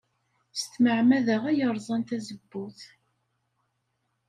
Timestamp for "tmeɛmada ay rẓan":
0.73-2.01